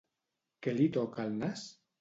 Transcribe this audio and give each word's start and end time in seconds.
Què 0.67 0.73
li 0.79 0.89
toca 0.97 1.29
el 1.29 1.37
nas? 1.45 1.71